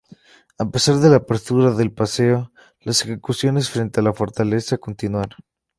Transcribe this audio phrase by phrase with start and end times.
[0.57, 2.51] A pesar de la apertura del paseo,
[2.81, 5.39] las ejecuciones frente a la fortaleza continuaron.